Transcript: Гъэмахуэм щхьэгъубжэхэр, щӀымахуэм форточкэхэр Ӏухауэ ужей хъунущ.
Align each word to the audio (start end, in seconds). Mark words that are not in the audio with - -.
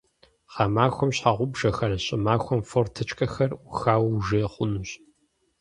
Гъэмахуэм 0.53 1.11
щхьэгъубжэхэр, 1.15 1.91
щӀымахуэм 2.05 2.61
форточкэхэр 2.69 3.51
Ӏухауэ 3.63 4.09
ужей 4.17 4.45
хъунущ. 4.51 4.89